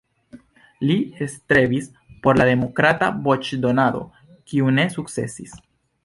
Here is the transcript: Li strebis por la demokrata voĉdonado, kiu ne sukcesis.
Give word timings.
Li 0.91 0.95
strebis 1.33 1.89
por 2.23 2.39
la 2.41 2.47
demokrata 2.51 3.09
voĉdonado, 3.27 4.01
kiu 4.53 4.73
ne 4.79 4.87
sukcesis. 4.99 5.55